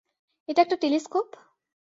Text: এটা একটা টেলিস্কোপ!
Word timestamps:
এটা 0.49 0.59
একটা 0.61 0.75
টেলিস্কোপ! 0.75 1.27